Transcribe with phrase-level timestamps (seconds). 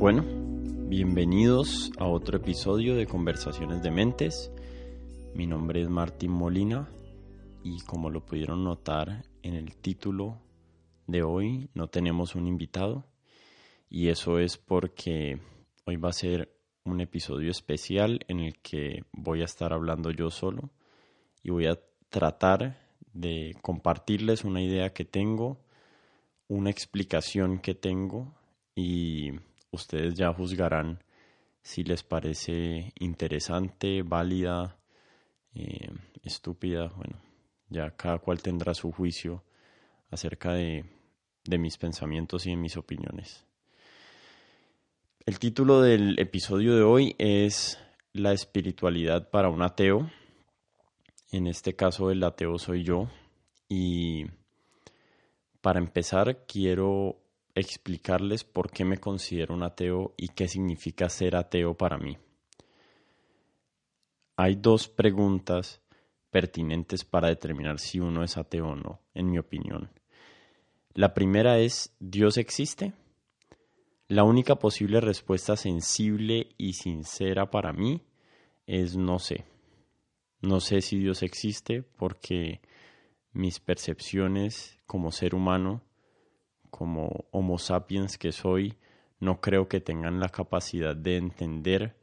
[0.00, 0.24] Bueno,
[0.88, 4.50] bienvenidos a otro episodio de Conversaciones de Mentes.
[5.34, 6.88] Mi nombre es Martín Molina
[7.62, 10.40] y como lo pudieron notar en el título
[11.06, 13.04] de hoy, no tenemos un invitado
[13.90, 15.38] y eso es porque
[15.84, 16.50] hoy va a ser
[16.84, 20.70] un episodio especial en el que voy a estar hablando yo solo
[21.42, 22.78] y voy a tratar
[23.12, 25.60] de compartirles una idea que tengo,
[26.48, 28.34] una explicación que tengo
[28.74, 29.32] y
[29.70, 31.02] ustedes ya juzgarán
[31.62, 34.78] si les parece interesante, válida,
[35.54, 35.90] eh,
[36.22, 36.88] estúpida.
[36.96, 37.20] Bueno,
[37.68, 39.44] ya cada cual tendrá su juicio
[40.10, 40.84] acerca de,
[41.44, 43.46] de mis pensamientos y de mis opiniones.
[45.26, 47.78] El título del episodio de hoy es
[48.12, 50.10] La espiritualidad para un ateo.
[51.30, 53.08] En este caso el ateo soy yo.
[53.68, 54.24] Y
[55.60, 57.20] para empezar quiero
[57.54, 62.16] explicarles por qué me considero un ateo y qué significa ser ateo para mí.
[64.36, 65.82] Hay dos preguntas
[66.30, 69.90] pertinentes para determinar si uno es ateo o no, en mi opinión.
[70.94, 72.94] La primera es, ¿Dios existe?
[74.08, 78.02] La única posible respuesta sensible y sincera para mí
[78.66, 79.44] es no sé.
[80.40, 82.60] No sé si Dios existe porque
[83.32, 85.82] mis percepciones como ser humano
[86.70, 88.76] como Homo sapiens que soy,
[89.18, 91.96] no creo que tengan la capacidad de entender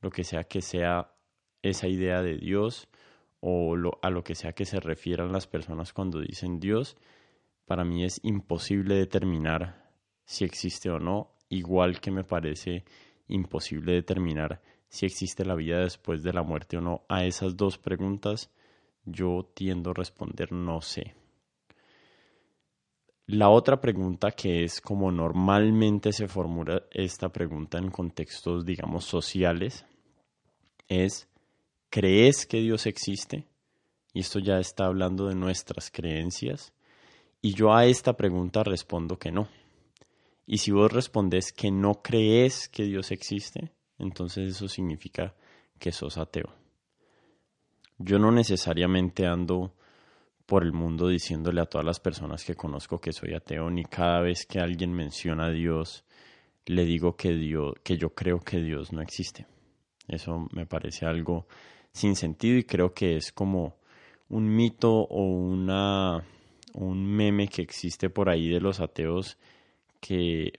[0.00, 1.12] lo que sea que sea
[1.62, 2.88] esa idea de Dios
[3.40, 6.96] o a lo que sea que se refieran las personas cuando dicen Dios.
[7.66, 9.90] Para mí es imposible determinar
[10.24, 12.84] si existe o no, igual que me parece
[13.28, 17.04] imposible determinar si existe la vida después de la muerte o no.
[17.08, 18.50] A esas dos preguntas
[19.04, 21.14] yo tiendo a responder no sé.
[23.32, 29.86] La otra pregunta que es como normalmente se formula esta pregunta en contextos, digamos, sociales,
[30.88, 31.28] es,
[31.90, 33.46] ¿crees que Dios existe?
[34.12, 36.72] Y esto ya está hablando de nuestras creencias.
[37.40, 39.48] Y yo a esta pregunta respondo que no.
[40.44, 43.70] Y si vos respondes que no crees que Dios existe,
[44.00, 45.36] entonces eso significa
[45.78, 46.52] que sos ateo.
[47.96, 49.72] Yo no necesariamente ando
[50.50, 54.20] por el mundo diciéndole a todas las personas que conozco que soy ateo, ni cada
[54.20, 56.04] vez que alguien menciona a Dios
[56.66, 59.46] le digo que Dios, que yo creo que Dios no existe.
[60.08, 61.46] Eso me parece algo
[61.92, 63.76] sin sentido y creo que es como
[64.28, 66.24] un mito o una
[66.74, 69.38] un meme que existe por ahí de los ateos
[70.00, 70.54] que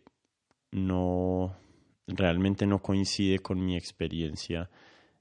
[0.72, 1.54] no
[2.08, 4.70] realmente no coincide con mi experiencia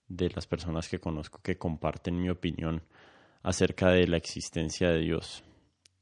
[0.06, 2.84] de las personas que conozco que comparten mi opinión
[3.42, 5.42] acerca de la existencia de Dios.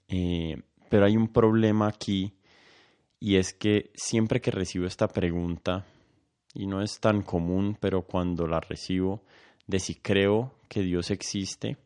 [0.08, 0.56] Eh,
[0.88, 2.34] pero hay un problema aquí
[3.20, 5.84] y es que siempre que recibo esta pregunta,
[6.54, 9.22] y no es tan común, pero cuando la recibo,
[9.66, 11.76] de si creo que Dios existe,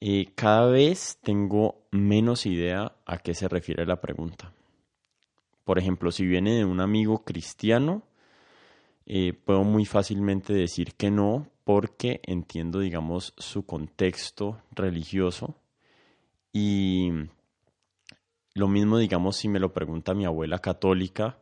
[0.00, 4.52] eh, cada vez tengo menos idea a qué se refiere la pregunta.
[5.64, 8.02] Por ejemplo, si viene de un amigo cristiano,
[9.06, 15.54] eh, puedo muy fácilmente decir que no, porque entiendo, digamos, su contexto religioso
[16.50, 17.10] y
[18.54, 21.38] lo mismo, digamos, si me lo pregunta mi abuela católica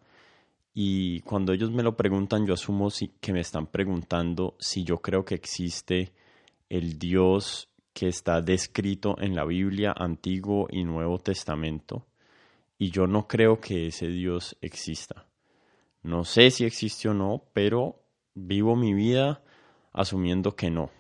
[0.75, 2.89] y cuando ellos me lo preguntan, yo asumo
[3.21, 6.13] que me están preguntando si yo creo que existe
[6.69, 12.05] el Dios que está descrito en la Biblia, Antiguo y Nuevo Testamento,
[12.79, 15.29] y yo no creo que ese Dios exista.
[16.03, 18.03] No sé si existe o no, pero
[18.35, 19.45] vivo mi vida
[19.97, 20.91] asumiendo que no,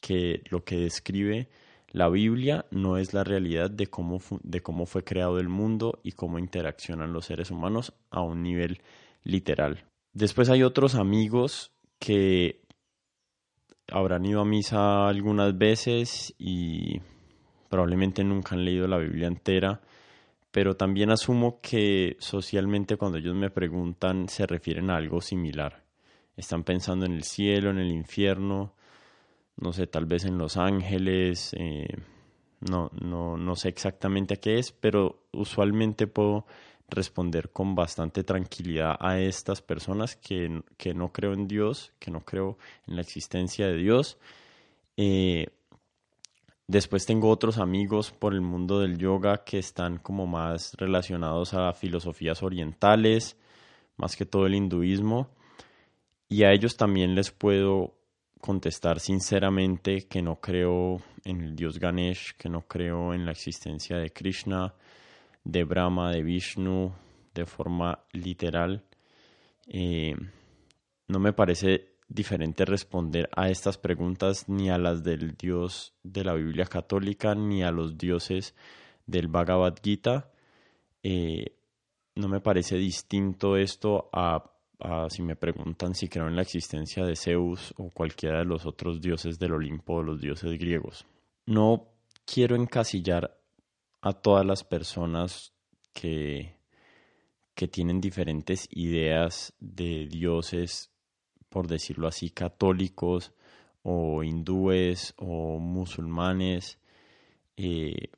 [0.00, 1.48] que lo que describe
[1.90, 6.12] la Biblia no es la realidad de cómo, de cómo fue creado el mundo y
[6.12, 8.80] cómo interaccionan los seres humanos a un nivel
[9.22, 9.84] literal.
[10.12, 12.62] Después hay otros amigos que
[13.88, 17.00] habrán ido a misa algunas veces y
[17.68, 19.80] probablemente nunca han leído la Biblia entera,
[20.50, 25.83] pero también asumo que socialmente cuando ellos me preguntan se refieren a algo similar
[26.36, 28.74] están pensando en el cielo, en el infierno,
[29.56, 31.88] no sé, tal vez en los ángeles, eh,
[32.60, 36.46] no, no, no sé exactamente a qué es, pero usualmente puedo
[36.88, 42.20] responder con bastante tranquilidad a estas personas que, que no creo en Dios, que no
[42.20, 44.18] creo en la existencia de Dios.
[44.96, 45.46] Eh,
[46.66, 51.72] después tengo otros amigos por el mundo del yoga que están como más relacionados a
[51.72, 53.36] filosofías orientales,
[53.96, 55.30] más que todo el hinduismo.
[56.28, 57.94] Y a ellos también les puedo
[58.40, 63.96] contestar sinceramente que no creo en el dios Ganesh, que no creo en la existencia
[63.96, 64.74] de Krishna,
[65.44, 66.92] de Brahma, de Vishnu,
[67.34, 68.84] de forma literal.
[69.66, 70.14] Eh,
[71.08, 76.34] no me parece diferente responder a estas preguntas ni a las del Dios de la
[76.34, 78.54] Biblia católica ni a los dioses
[79.06, 80.30] del Bhagavad Gita.
[81.02, 81.56] Eh,
[82.14, 84.53] no me parece distinto esto a,
[85.08, 89.00] si me preguntan si creo en la existencia de Zeus o cualquiera de los otros
[89.00, 91.06] dioses del Olimpo o los dioses griegos.
[91.46, 91.86] No
[92.24, 93.38] quiero encasillar
[94.00, 95.52] a todas las personas
[95.92, 96.56] que,
[97.54, 100.90] que tienen diferentes ideas de dioses,
[101.48, 103.32] por decirlo así, católicos
[103.82, 106.78] o hindúes o musulmanes.
[107.56, 108.10] Eh,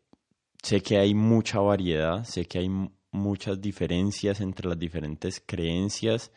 [0.62, 2.70] sé que hay mucha variedad, sé que hay
[3.12, 6.32] muchas diferencias entre las diferentes creencias,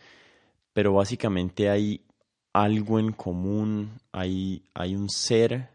[0.74, 2.06] pero básicamente hay
[2.54, 5.70] algo en común, hay, hay un ser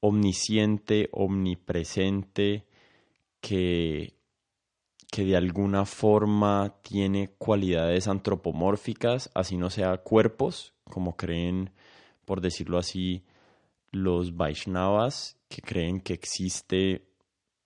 [0.00, 2.64] omnisciente, omnipresente,
[3.40, 4.14] que,
[5.10, 11.70] que de alguna forma tiene cualidades antropomórficas, así no sea cuerpos, como creen,
[12.24, 13.24] por decirlo así,
[13.90, 17.08] los Vaishnavas, que creen que existe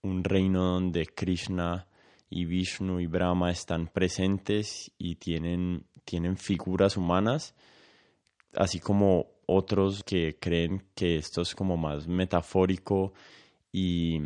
[0.02, 1.86] un reino donde Krishna
[2.32, 7.54] y Vishnu y Brahma están presentes y tienen, tienen figuras humanas,
[8.56, 13.12] así como otros que creen que esto es como más metafórico
[13.70, 14.18] y,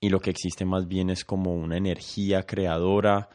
[0.00, 3.28] y lo que existe más bien es como una energía creadora,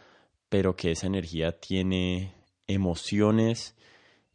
[0.50, 2.34] pero que esa energía tiene
[2.66, 3.76] emociones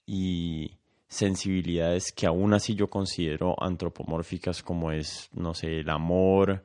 [0.06, 0.70] y
[1.08, 6.62] sensibilidades que aún así yo considero antropomórficas como es, no sé, el amor,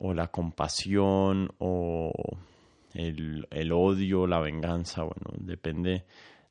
[0.00, 2.10] o la compasión o
[2.94, 6.04] el, odio, la venganza, bueno, depende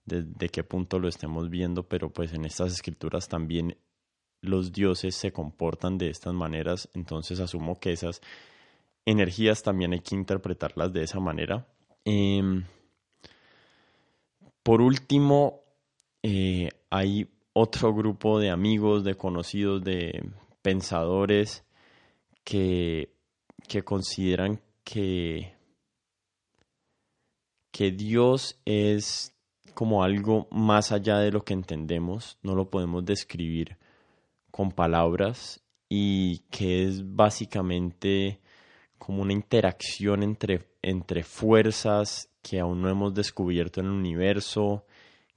[0.06, 3.76] de, qué punto lo estemos viendo, pero pues en estas escrituras también
[4.42, 8.22] los dioses se comportan de estas maneras, entonces asumo que esas
[9.06, 11.68] energías también hay que interpretarlas de esa manera.
[12.06, 12.64] Em,
[14.62, 15.62] por último,
[16.22, 20.24] eh, hay otro grupo de amigos, de conocidos, de
[20.62, 21.66] pensadores
[22.44, 23.19] que
[23.70, 25.54] que consideran que,
[27.72, 29.34] que Dios es
[29.74, 33.78] como algo más allá de lo que entendemos, no lo podemos describir
[34.52, 38.42] con palabras y que es básicamente
[38.98, 44.86] como una interacción entre, entre fuerzas que aún no hemos descubierto en el universo,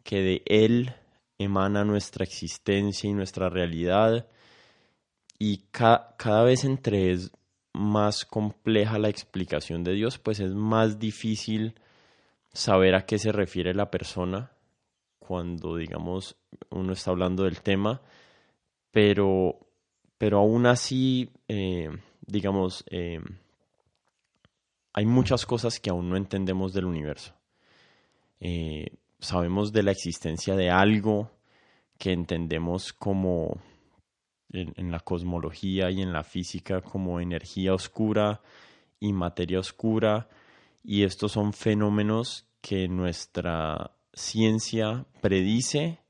[0.02, 0.94] que de Él
[1.38, 4.26] emana nuestra existencia y nuestra realidad
[5.38, 7.12] y cada vez entre
[7.72, 11.74] más compleja la explicación de Dios, pues es más difícil
[12.52, 14.52] saber a qué se refiere la persona
[15.18, 16.36] cuando, digamos,
[16.70, 18.02] uno está hablando del tema,
[18.90, 19.58] pero,
[20.18, 21.88] pero aún así, eh,
[22.26, 23.20] digamos, eh,
[24.92, 27.34] hay muchas cosas que aún no entendemos del universo.
[28.40, 31.30] Eh, sabemos de la existencia de algo
[31.96, 33.62] que entendemos como
[34.52, 38.40] en, la cosmología y en la física como energía oscura
[39.00, 40.28] y materia oscura
[40.84, 46.02] y estos son fenómenos que nuestra ciencia predice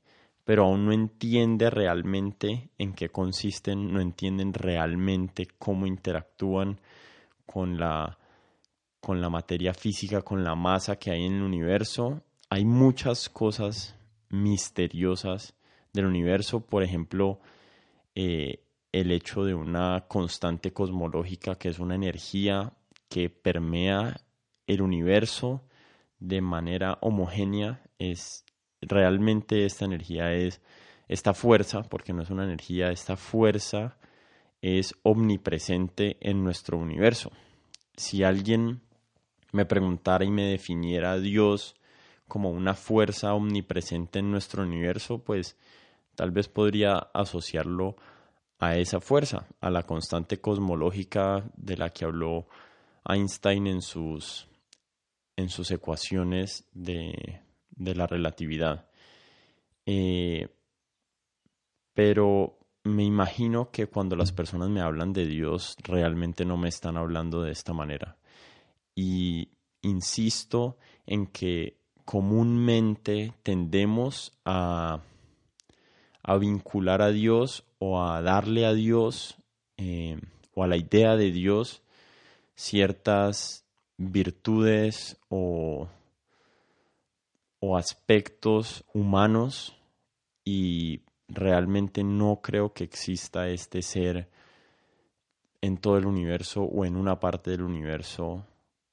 [0.45, 6.79] pero aún no entiende realmente en qué consisten, no entienden realmente cómo interactúan
[7.45, 8.17] con la,
[8.99, 12.21] con la materia física, con la masa que hay en el universo.
[12.49, 13.95] Hay muchas cosas
[14.29, 15.53] misteriosas
[15.93, 17.39] del universo, por ejemplo,
[18.15, 22.73] eh, el hecho de una constante cosmológica que es una energía
[23.09, 24.21] que permea
[24.67, 25.63] el universo
[26.19, 28.45] de manera homogénea es
[28.81, 30.61] realmente esta energía es
[31.07, 33.97] esta fuerza porque no es una energía esta fuerza
[34.63, 37.33] es omnipresente en nuestro universo.
[37.97, 38.81] Si alguien
[39.51, 41.75] me preguntara y me definiera a Dios
[42.29, 45.57] como una fuerza omnipresente en nuestro universo pues
[46.15, 47.95] Tal vez podría asociarlo
[48.59, 52.47] a esa fuerza, a la constante cosmológica de la que habló
[53.05, 54.47] Einstein en sus,
[55.35, 57.41] en sus ecuaciones de,
[57.75, 58.87] la relatividad.
[59.85, 60.47] Eh,
[61.93, 66.97] pero me imagino que cuando las personas me hablan de Dios, realmente no me están
[66.97, 68.17] hablando de esta manera.
[68.95, 69.49] Y
[69.81, 75.01] insisto en que comúnmente tendemos a
[76.23, 79.37] a vincular a Dios o a darle a Dios
[79.77, 80.17] eh,
[80.55, 81.83] o a la idea de Dios
[82.55, 83.65] ciertas
[83.97, 85.89] virtudes o,
[87.59, 89.75] o aspectos humanos
[90.45, 94.29] y realmente no creo que exista este ser
[95.61, 98.45] en todo el universo o en una parte del universo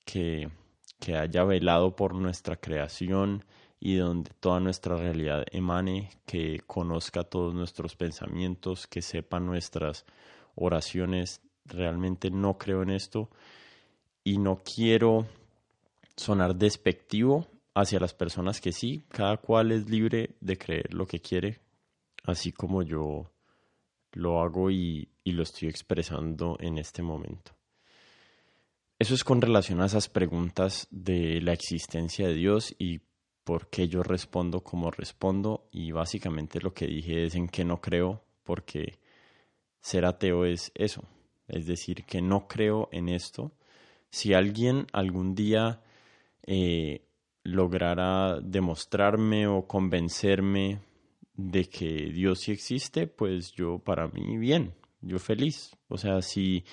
[0.05, 0.49] que,
[0.99, 3.45] que haya velado por nuestra creación
[3.81, 10.05] y donde toda nuestra realidad emane, que conozca todos nuestros pensamientos, que sepa nuestras
[10.55, 11.41] oraciones.
[11.65, 13.31] Realmente no creo en esto
[14.23, 15.27] y no quiero
[16.15, 21.21] sonar despectivo hacia las personas que sí, cada cual es libre de creer lo que
[21.21, 21.61] quiere,
[22.25, 23.31] así como yo
[24.13, 27.53] lo hago y, y lo estoy expresando en este momento.
[28.99, 33.01] Eso es con relación a esas preguntas de la existencia de Dios y
[33.45, 37.81] por qué yo respondo como respondo y básicamente lo que dije es en qué no
[37.81, 38.99] creo porque
[39.81, 41.05] ser ateo es eso,
[41.49, 43.53] es decir, que no creo en esto.
[44.11, 45.83] Si alguien algún día
[46.47, 47.07] eh,
[47.43, 50.81] lograra demostrarme o convencerme
[51.35, 55.77] de que Dios sí existe, pues yo para mí bien, yo feliz.
[55.89, 56.65] O sea, si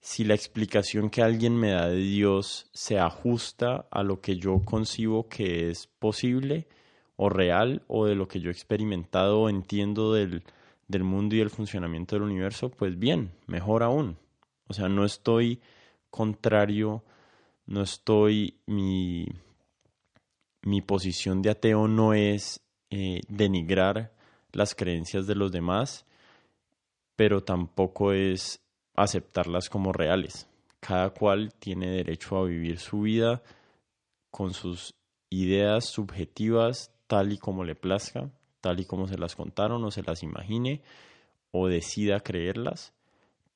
[0.00, 4.60] si la explicación que alguien me da de Dios se ajusta a lo que yo
[4.64, 6.68] concibo que es posible
[7.16, 10.44] o real o de lo que yo he experimentado o entiendo del,
[10.86, 14.16] del mundo y el funcionamiento del universo, pues bien, mejor aún.
[14.68, 15.60] O sea, no estoy
[16.10, 17.02] contrario,
[17.66, 19.26] no estoy, mi,
[20.62, 24.12] mi posición de ateo no es eh, denigrar
[24.52, 26.06] las creencias de los demás,
[27.16, 28.60] pero tampoco es
[29.02, 30.48] aceptarlas como reales.
[30.80, 33.42] Cada cual tiene derecho a vivir su vida
[34.30, 34.94] con sus
[35.30, 40.02] ideas subjetivas tal y como le plazca, tal y como se las contaron o se
[40.02, 40.82] las imagine
[41.50, 42.92] o decida creerlas,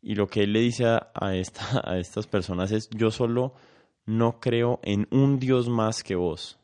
[0.00, 1.36] Y lo que él le dice a, a
[1.98, 3.54] estas personas es, yo solo
[4.06, 6.58] no creo en un Dios más que vos.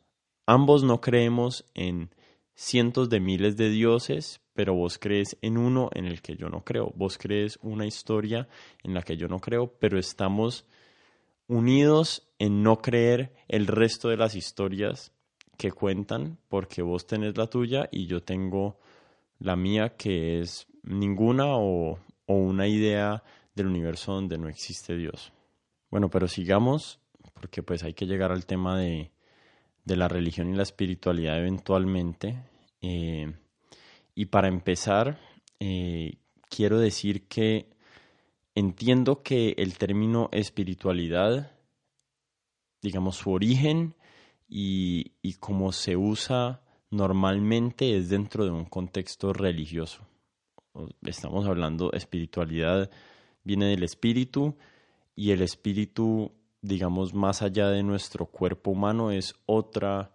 [0.45, 2.09] Ambos no creemos en
[2.55, 6.63] cientos de miles de dioses, pero vos crees en uno en el que yo no
[6.63, 6.93] creo.
[6.95, 8.47] Vos crees una historia
[8.83, 10.65] en la que yo no creo, pero estamos
[11.51, 15.11] unidos en no creer el resto de las historias
[15.57, 18.79] que cuentan, porque vos tenés la tuya y yo tengo
[19.37, 23.21] la mía, que es ninguna o, una idea
[23.53, 25.33] del universo donde no existe Dios.
[25.89, 27.01] Bueno, pero sigamos,
[27.33, 29.11] porque pues hay que llegar al tema de,
[29.85, 32.45] la religión y la espiritualidad eventualmente.
[32.81, 33.29] Eh,
[34.15, 35.19] y para empezar,
[35.59, 36.17] eh,
[36.49, 37.69] quiero decir que
[38.55, 41.51] entiendo que el término espiritualidad,
[42.81, 43.95] digamos, su origen
[44.47, 50.05] y, y cómo se usa normalmente es dentro de un contexto religioso.
[51.01, 52.89] Estamos hablando, espiritualidad
[53.43, 54.55] viene del espíritu
[55.15, 56.31] y el espíritu,
[56.61, 60.11] digamos, más allá de nuestro cuerpo humano es otra,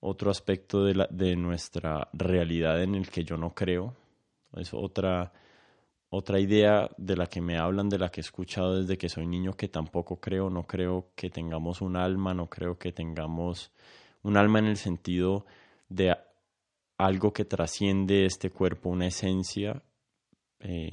[0.00, 3.94] otro aspecto de, la, de nuestra realidad en el que yo no creo.
[4.56, 5.32] Es otra
[6.14, 9.26] otra idea de la que me hablan, de la que he escuchado desde que soy
[9.26, 13.72] niño, que tampoco creo, no creo que tengamos un alma, no creo que tengamos
[14.22, 15.46] un alma en el sentido
[15.88, 16.14] de
[16.98, 19.82] algo que trasciende este cuerpo, una esencia,
[20.60, 20.90] eh,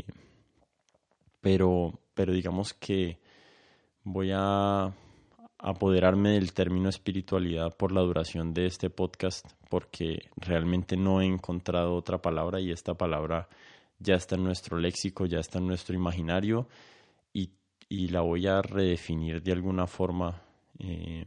[1.42, 3.20] pero, pero digamos que
[4.04, 4.94] voy a
[5.58, 11.94] apoderarme del término espiritualidad por la duración de este podcast, porque realmente no he encontrado
[11.94, 13.50] otra palabra y esta palabra
[14.00, 16.68] ya está en nuestro léxico, ya está en nuestro imaginario
[17.34, 17.52] y,
[18.10, 20.44] la voy a redefinir de alguna forma.
[20.78, 21.26] Eh,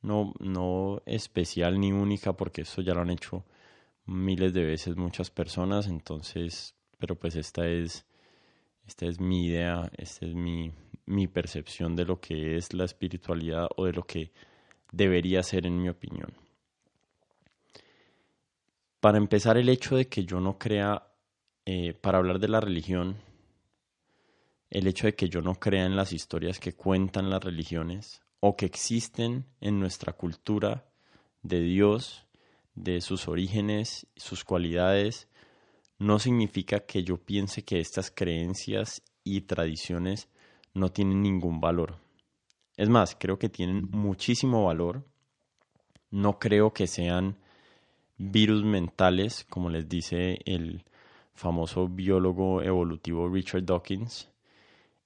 [0.00, 3.44] no, no especial ni única, porque eso ya lo han hecho
[4.06, 8.06] miles de veces muchas personas, entonces, pero pues esta es,
[8.86, 10.72] esta es mi idea, esta es mi,
[11.06, 14.32] mi percepción de lo que es la espiritualidad o de lo que
[14.92, 16.32] debería ser en mi opinión.
[19.00, 21.13] Para empezar, el hecho de que yo no crea
[21.66, 23.16] eh, para hablar de la religión,
[24.70, 28.56] el hecho de que yo no crea en las historias que cuentan las religiones o
[28.56, 30.86] que existen en nuestra cultura
[31.42, 32.26] de Dios,
[32.74, 35.28] de sus orígenes, sus cualidades,
[35.98, 40.28] no significa que yo piense que estas creencias y tradiciones
[40.74, 41.98] no tienen ningún valor.
[42.76, 45.06] Es más, creo que tienen muchísimo valor.
[46.10, 47.38] No creo que sean
[48.18, 50.84] virus mentales, como les dice el
[51.34, 54.28] famoso biólogo evolutivo Richard Dawkins.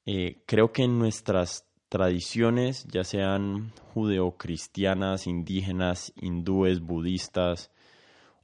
[0.07, 7.71] Eh, creo que en nuestras tradiciones, ya sean judeocristianas, indígenas, hindúes, budistas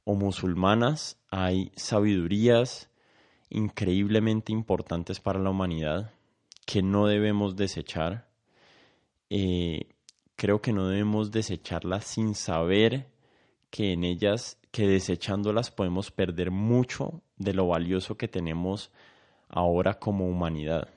[0.03, 2.89] o musulmanas, hay sabidurías
[3.49, 6.11] increíblemente importantes para la humanidad
[6.65, 8.27] que no debemos desechar.
[9.29, 9.87] Eh,
[10.35, 13.07] creo que no debemos desecharlas sin saber
[13.69, 18.91] que en ellas, que desechándolas podemos perder mucho de lo valioso que tenemos
[19.49, 20.89] ahora como humanidad.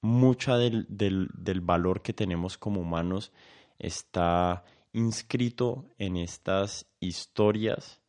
[0.00, 3.32] Mucha del, del, valor que tenemos como humanos
[3.78, 8.00] está inscrito en estas historias,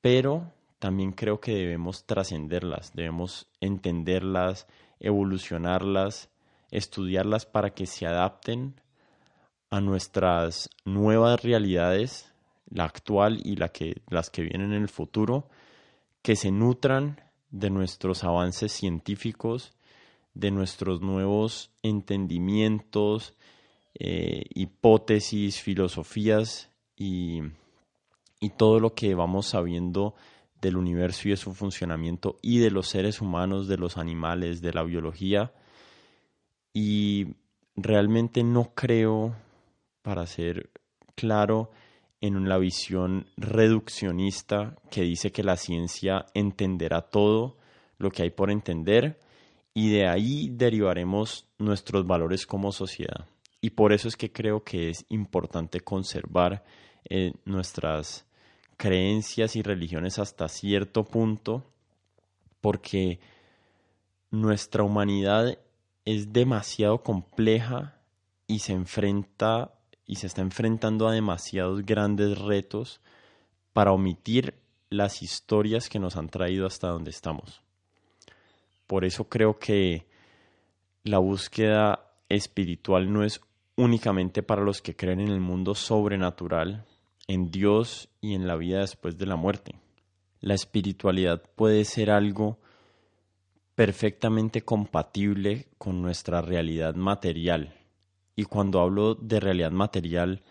[0.00, 4.68] pero también creo que debemos trascenderlas, debemos entenderlas,
[5.00, 6.30] evolucionarlas,
[6.70, 8.80] estudiarlas para que se adapten
[9.70, 12.32] a nuestras nuevas realidades,
[12.70, 15.48] la actual y la que, las que vienen en el futuro,
[16.28, 17.18] que se nutran
[17.48, 19.72] de nuestros avances científicos,
[20.34, 23.34] de nuestros nuevos entendimientos,
[23.94, 27.40] eh, hipótesis, filosofías y,
[28.40, 30.16] y todo lo que vamos sabiendo
[30.60, 34.74] del universo y de su funcionamiento y de los seres humanos, de los animales, de
[34.74, 35.54] la biología.
[36.74, 37.36] Y
[37.74, 39.34] realmente no creo,
[40.02, 40.68] para ser
[41.14, 41.70] claro,
[42.20, 47.56] en la visión reduccionista que dice que la ciencia entenderá todo
[47.98, 49.18] lo que hay por entender
[49.74, 53.26] y de ahí derivaremos nuestros valores como sociedad.
[53.60, 56.64] Y por eso es que creo que es importante conservar
[57.08, 58.26] eh, nuestras
[58.76, 61.64] creencias y religiones hasta cierto punto,
[62.60, 63.20] porque
[64.30, 65.58] nuestra humanidad
[66.04, 68.00] es demasiado compleja
[68.46, 69.77] y se enfrenta
[70.08, 73.00] y se está enfrentando a demasiados grandes retos
[73.72, 74.54] para omitir
[74.90, 77.62] las historias que nos han traído hasta donde estamos.
[78.86, 80.08] Por eso creo que
[81.04, 83.42] la búsqueda espiritual no es
[83.76, 86.86] únicamente para los que creen en el mundo sobrenatural,
[87.28, 89.76] en Dios y en la vida después de la muerte.
[90.40, 92.58] La espiritualidad puede ser algo
[93.74, 97.77] perfectamente compatible con nuestra realidad material.
[98.38, 100.44] Y cuando hablo de realidad material,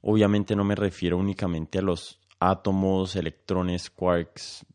[0.00, 4.66] obviamente no me refiero únicamente a los átomos, electrones, quarks,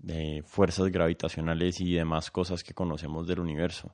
[0.46, 3.94] fuerzas gravitacionales y demás cosas que conocemos del universo.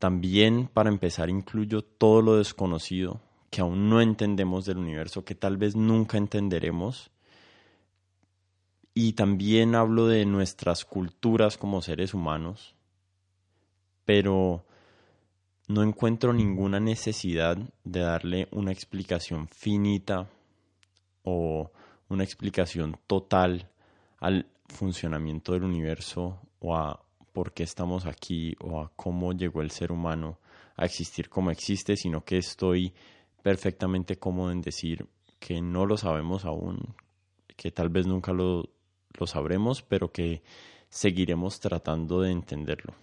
[0.00, 5.56] También, para empezar, incluyo todo lo desconocido que aún no entendemos del universo, que tal
[5.56, 7.12] vez nunca entenderemos.
[8.94, 12.74] Y también hablo de nuestras culturas como seres humanos,
[14.04, 14.66] pero
[15.68, 20.28] no encuentro ninguna necesidad de darle una explicación finita
[21.22, 21.70] o
[22.08, 23.70] una explicación total
[24.18, 27.00] al funcionamiento del universo o a
[27.32, 30.38] por qué estamos aquí o a cómo llegó el ser humano
[30.76, 32.92] a existir como existe, sino que estoy
[33.42, 35.06] perfectamente cómodo en decir
[35.38, 36.94] que no lo sabemos aún,
[37.56, 38.68] que tal vez nunca lo,
[39.18, 40.42] lo sabremos, pero que
[40.88, 42.94] seguiremos tratando de entenderlo.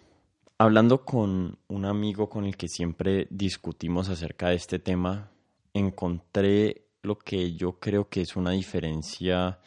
[0.63, 5.31] Hablando con un amigo con el que siempre discutimos acerca de este tema,
[5.73, 9.59] encontré lo que yo creo que es una diferencia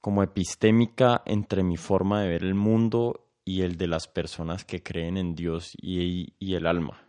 [0.00, 4.82] como epistémica entre mi forma de ver el mundo y el de las personas que
[4.82, 7.06] creen en Dios y, el alma.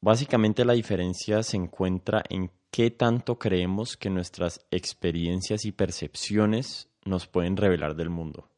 [0.00, 7.26] Básicamente la diferencia se encuentra en qué tanto creemos que nuestras experiencias y percepciones nos
[7.26, 8.48] pueden revelar del mundo.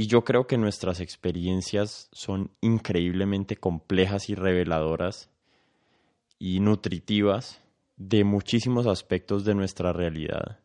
[0.00, 5.28] Y yo creo que nuestras experiencias son increíblemente complejas y reveladoras
[6.38, 7.60] y nutritivas
[7.98, 10.60] de muchísimos aspectos de nuestra realidad,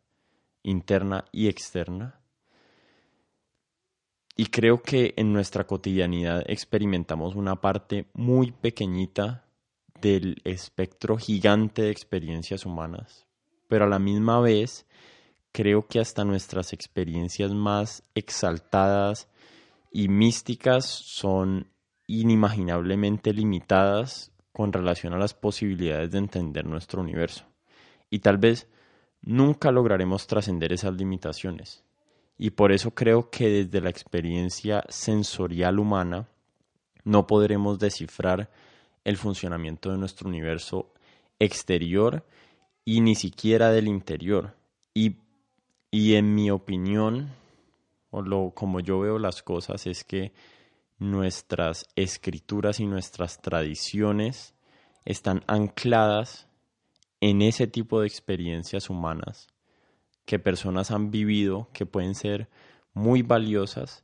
[0.63, 2.21] interna y externa.
[4.37, 9.43] Y creo que en nuestra cotidianidad experimentamos una parte muy pequeñita
[9.99, 13.27] del espectro gigante de experiencias humanas,
[13.67, 14.85] pero a la misma vez
[15.55, 19.29] creo que hasta nuestras experiencias más exaltadas
[19.89, 21.71] y místicas son
[22.07, 27.45] inimaginablemente limitadas con relación a las posibilidades de entender nuestro universo.
[28.09, 28.67] Y tal vez
[29.21, 31.85] nunca lograremos trascender esas limitaciones.
[32.37, 36.27] Y por eso creo que desde la experiencia sensorial humana
[37.05, 38.49] no podremos descifrar
[39.05, 40.91] el funcionamiento de nuestro universo
[41.39, 42.25] exterior
[42.83, 44.53] y ni siquiera del interior.
[44.93, 45.23] Y,
[45.95, 47.29] y en mi opinión,
[48.09, 50.33] o lo como yo veo las cosas es que
[50.99, 54.55] nuestras escrituras y nuestras tradiciones
[55.05, 56.49] están ancladas
[57.21, 59.47] en ese tipo de experiencias humanas
[60.25, 62.49] que personas han vivido que pueden ser
[62.93, 64.03] muy valiosas,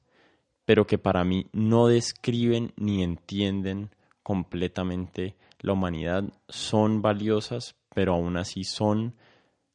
[0.64, 6.24] pero que para mí no describen ni entienden completamente la humanidad.
[6.48, 9.14] Son valiosas, pero aún así son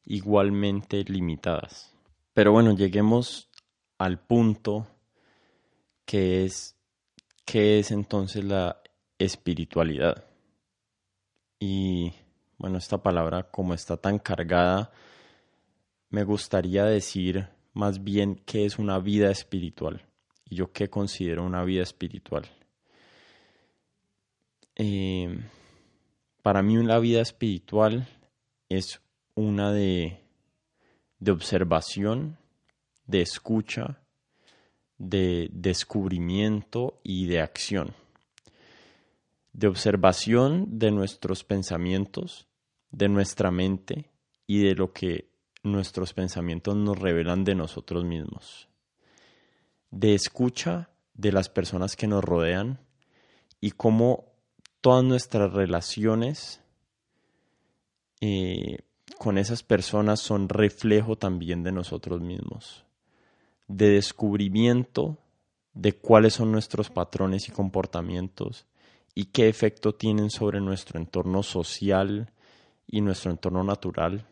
[0.03, 1.93] igualmente limitadas.
[2.37, 3.49] Pero bueno, lleguemos
[3.97, 4.85] al punto
[6.05, 6.77] que es
[7.45, 8.79] qué es entonces la
[9.17, 10.23] espiritualidad.
[11.59, 12.13] Y
[12.59, 14.91] bueno, esta palabra como está tan cargada,
[16.11, 20.05] me gustaría decir más bien qué es una vida espiritual
[20.45, 22.45] y yo qué considero una vida espiritual.
[24.75, 25.39] Eh,
[26.43, 28.07] para mí una vida espiritual
[28.69, 29.01] es
[29.33, 30.26] una de,
[31.19, 32.37] de observación,
[33.05, 34.01] de escucha,
[34.97, 37.93] de descubrimiento y de acción.
[39.53, 42.47] De observación de nuestros pensamientos,
[42.91, 44.09] de nuestra mente
[44.45, 45.29] y de lo que
[45.63, 48.69] nuestros pensamientos nos revelan de nosotros mismos.
[49.89, 52.79] De escucha de las personas que nos rodean
[53.59, 54.25] y cómo
[54.81, 56.61] todas nuestras relaciones
[58.21, 58.79] eh,
[59.17, 62.85] con esas personas son reflejo también de nosotros mismos,
[63.67, 65.17] de descubrimiento
[65.73, 68.65] de cuáles son nuestros patrones y comportamientos
[69.13, 72.31] y qué efecto tienen sobre nuestro entorno social
[72.87, 74.27] y nuestro entorno natural.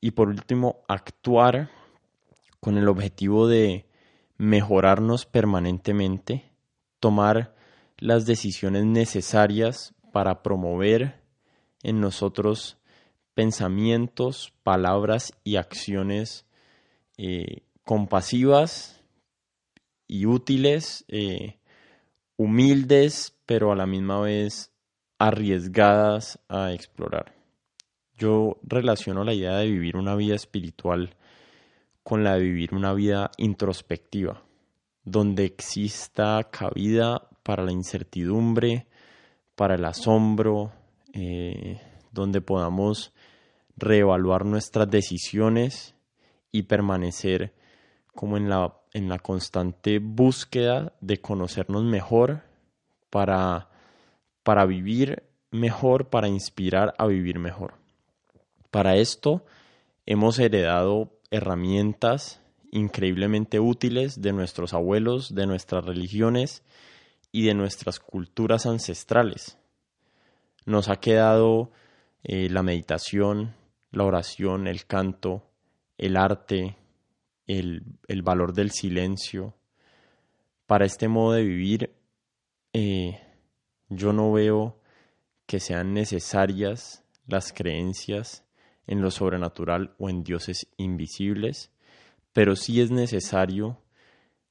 [0.00, 1.70] Y por último, actuar
[2.60, 3.86] con el objetivo de
[4.38, 6.50] mejorarnos permanentemente,
[7.00, 7.54] tomar
[7.98, 11.22] las decisiones necesarias para promover
[11.82, 12.78] en nosotros
[13.36, 16.46] pensamientos, palabras y acciones
[17.18, 19.02] eh, compasivas
[20.08, 21.58] y útiles, eh,
[22.38, 24.72] humildes, pero a la misma vez
[25.18, 27.34] arriesgadas a explorar.
[28.16, 31.14] Yo relaciono la idea de vivir una vida espiritual
[32.02, 34.44] con la de vivir una vida introspectiva,
[35.04, 38.86] donde exista cabida para la incertidumbre,
[39.54, 40.72] para el asombro,
[41.12, 43.12] eh, donde podamos
[43.76, 45.94] reevaluar nuestras decisiones
[46.50, 47.54] y permanecer
[48.14, 52.42] como en la, en la constante búsqueda de conocernos mejor
[53.10, 53.68] para,
[54.42, 57.74] para vivir mejor, para inspirar a vivir mejor.
[58.70, 59.44] Para esto
[60.06, 62.40] hemos heredado herramientas
[62.72, 66.62] increíblemente útiles de nuestros abuelos, de nuestras religiones
[67.32, 69.58] y de nuestras culturas ancestrales.
[70.64, 71.70] Nos ha quedado
[72.24, 73.54] eh, la meditación,
[73.96, 75.48] la oración, el canto,
[75.96, 76.76] el arte,
[77.46, 77.82] el,
[78.22, 79.54] valor del silencio.
[80.66, 81.96] Para este modo de vivir,
[82.74, 83.18] eh,
[83.88, 84.78] yo no veo
[85.46, 88.44] que sean necesarias las creencias
[88.86, 91.72] en lo sobrenatural o en dioses invisibles,
[92.34, 93.80] pero sí es necesario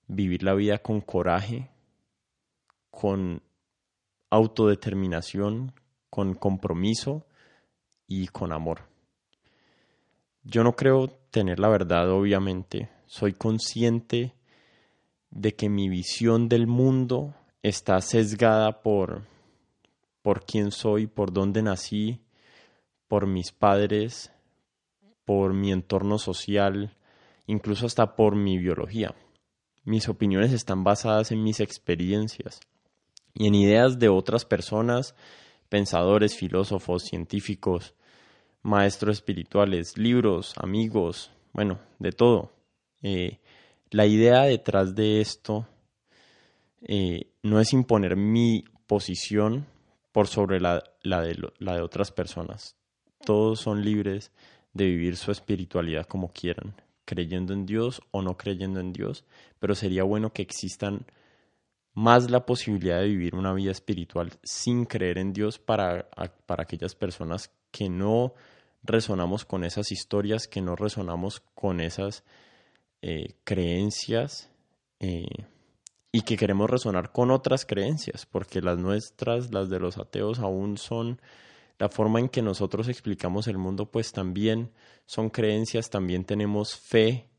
[0.07, 1.69] vivir la vida con coraje,
[2.89, 3.43] con
[4.31, 5.79] autodeterminación,
[6.09, 7.27] con compromiso
[8.07, 8.94] y con amor.
[10.47, 12.89] Yo no creo tener la verdad, obviamente.
[13.07, 14.35] Soy consciente
[15.31, 19.23] de que mi visión del mundo está sesgada por,
[20.21, 22.21] por quién soy, por dónde nací,
[23.07, 24.31] por mis padres,
[25.25, 26.95] por mi entorno social,
[27.47, 29.15] incluso hasta por mi biología.
[29.83, 32.59] Mis opiniones están basadas en mis experiencias
[33.33, 35.15] y en ideas de otras personas,
[35.69, 37.95] pensadores, filósofos, científicos,
[38.65, 42.51] maestros espirituales, libros, amigos, bueno, de todo.
[43.03, 43.37] Eh,
[43.91, 45.67] la idea detrás de esto
[46.81, 49.67] eh, no es imponer mi posición
[50.11, 52.75] por sobre la, de, la de otras personas.
[53.23, 54.31] Todos son libres
[54.73, 56.73] de vivir su espiritualidad como quieran,
[57.05, 59.25] creyendo en Dios o no creyendo en Dios,
[59.59, 61.05] pero sería bueno que existan
[61.93, 66.09] más la posibilidad de vivir una vida espiritual sin creer en Dios para,
[66.47, 68.33] para aquellas personas que no
[68.85, 72.23] resonamos con esas historias, que no resonamos con esas
[73.01, 74.49] eh, creencias
[74.99, 75.25] eh,
[76.11, 80.77] y que queremos resonar con otras creencias, porque las nuestras, las de los ateos, aún
[80.77, 81.21] son
[81.77, 84.71] la forma en que nosotros explicamos el mundo, pues también
[85.05, 87.29] son creencias, también tenemos fe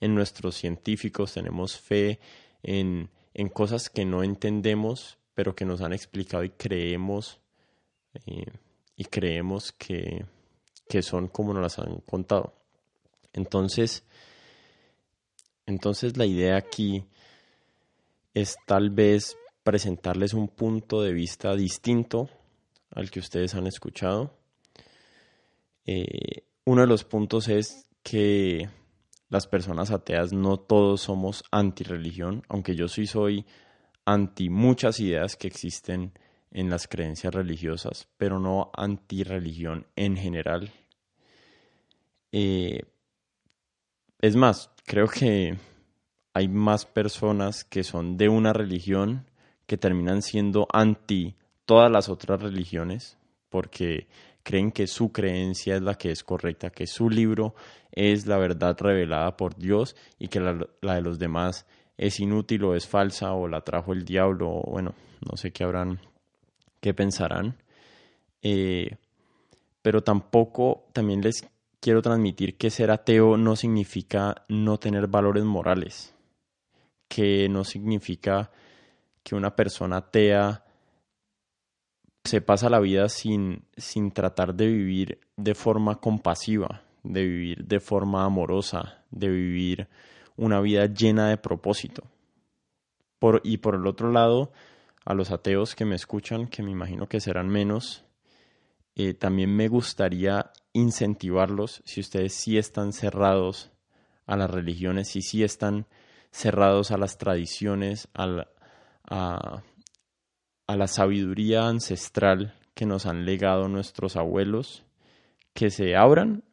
[0.00, 2.20] en nuestros científicos, tenemos fe
[2.62, 7.40] en, en cosas que no entendemos, pero que nos han explicado y creemos,
[8.26, 8.46] eh,
[8.96, 10.24] y creemos que,
[10.90, 12.52] que son como nos las han contado.
[13.32, 14.04] Entonces,
[15.66, 17.04] Entonces la idea aquí
[18.34, 22.28] es tal vez presentarles un punto de vista distinto
[22.90, 24.34] al que ustedes han escuchado.
[25.86, 28.68] Eh, uno de los puntos es que
[29.28, 33.46] las personas ateas no todos somos anti-religión, aunque yo sí soy
[34.04, 36.12] anti muchas ideas que existen
[36.50, 40.72] en las creencias religiosas, pero no anti-religión en general.
[42.32, 42.82] Eh,
[44.20, 45.56] es más, creo que
[46.34, 49.26] hay más personas que son de una religión
[49.66, 54.08] que terminan siendo anti todas las otras religiones porque
[54.42, 57.54] creen que su creencia es la que es correcta, que su libro
[57.92, 61.66] es la verdad revelada por Dios y que la, de los demás
[61.96, 64.94] es inútil o es falsa o la trajo el diablo o bueno,
[65.28, 66.00] no sé qué habrán,
[66.80, 67.56] qué pensarán.
[68.42, 68.96] Eh,
[69.82, 71.46] pero tampoco también les
[71.80, 76.14] quiero transmitir que ser ateo no significa no tener valores morales,
[77.08, 78.50] que no significa
[79.22, 80.64] que una persona atea
[82.24, 87.80] se pasa la vida sin, sin tratar de vivir de forma compasiva, de vivir de
[87.80, 89.88] forma amorosa, de vivir
[90.36, 92.04] una vida llena de propósito.
[93.18, 94.52] Por, y por el otro lado,
[95.04, 98.04] a los ateos que me escuchan, que me imagino que serán menos,
[99.02, 103.70] eh, también me gustaría incentivarlos, si ustedes sí están cerrados
[104.26, 105.86] a las religiones, si sí están
[106.30, 108.46] cerrados a las tradiciones, a,
[109.08, 109.62] a,
[110.66, 114.84] a la sabiduría ancestral que nos han legado nuestros abuelos,
[115.54, 116.44] que se abran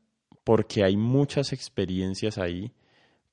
[0.45, 2.71] porque hay muchas experiencias ahí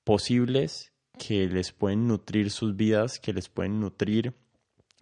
[0.02, 4.34] posibles que les pueden nutrir sus vidas, que les pueden nutrir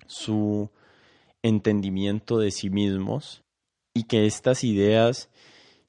[0.07, 0.71] su
[1.43, 3.43] entendimiento de sí mismos
[3.95, 5.29] y que estas ideas,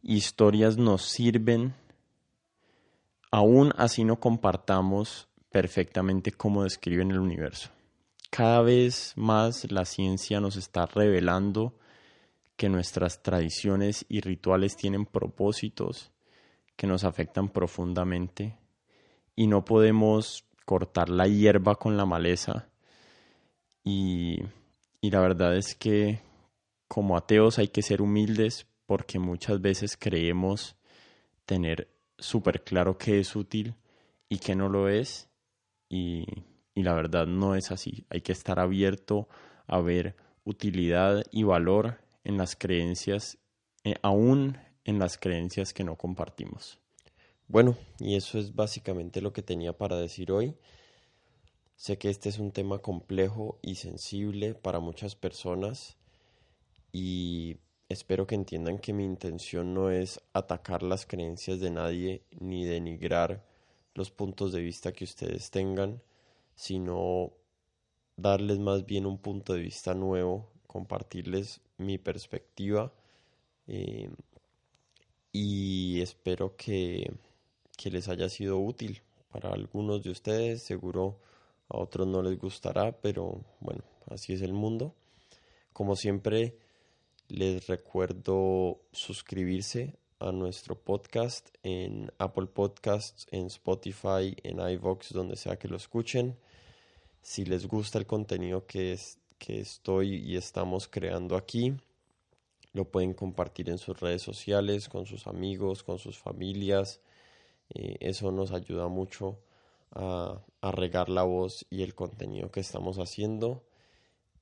[0.01, 1.73] historias nos sirven
[3.33, 7.71] aún así no compartamos perfectamente cómo describen el universo.
[8.29, 11.73] Cada vez más la ciencia nos está revelando
[12.55, 16.11] que nuestras tradiciones y rituales tienen propósitos
[16.75, 18.55] que nos afectan profundamente
[19.35, 22.69] y no podemos cortar la hierba con la maleza.
[23.83, 24.43] Y,
[25.01, 26.19] y la verdad es que
[26.93, 30.75] como ateos hay que ser humildes porque muchas veces creemos
[31.45, 33.75] tener súper claro qué es útil
[34.29, 35.29] y qué no lo es
[35.89, 36.25] y
[36.75, 38.05] y la verdad no es así.
[38.09, 39.27] Hay que estar abierto
[39.67, 43.37] a ver utilidad y valor en las creencias,
[43.83, 46.79] eh, aún en las creencias que no compartimos.
[47.47, 50.55] Bueno, y eso es básicamente lo que tenía para decir hoy.
[51.75, 55.97] Sé que este es un tema complejo y sensible para muchas personas
[56.93, 57.57] y
[57.89, 63.43] espero que entiendan que mi intención no es atacar las creencias de nadie ni denigrar
[63.95, 66.01] los puntos de vista que ustedes tengan
[66.55, 67.33] sino
[68.15, 72.93] darles más bien un punto de vista nuevo, compartirles mi perspectiva
[73.67, 74.09] eh,
[75.31, 77.11] y espero que,
[77.75, 79.01] que les haya sido útil
[79.31, 81.19] para algunos de ustedes, seguro
[81.69, 84.93] a otros no les gustará, pero bueno, así es el mundo.
[85.71, 86.55] Como siempre,
[87.33, 95.57] les recuerdo suscribirse a nuestro podcast en Apple Podcasts, en Spotify, en iVoox, donde sea
[95.57, 96.37] que lo escuchen.
[97.23, 101.73] Si les gusta el contenido que, es, que estoy y estamos creando aquí,
[102.71, 107.01] lo pueden compartir en sus redes sociales, con sus amigos, con sus familias.
[107.73, 109.39] Eh, eso nos ayuda mucho
[109.89, 113.63] a, a regar la voz y el contenido que estamos haciendo.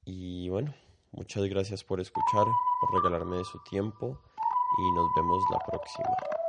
[0.04, 0.74] Y bueno,
[1.12, 2.46] muchas gracias por escuchar,
[2.80, 4.18] por regalarme de su tiempo
[4.78, 6.41] y nos vemos la próxima.